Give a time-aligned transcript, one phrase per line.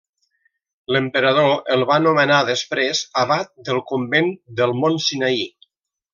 [0.95, 5.47] L'emperador el va nomenar després abat del convent del Mont Sinaí.